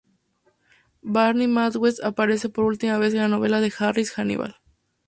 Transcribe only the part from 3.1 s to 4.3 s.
en la novela de Harris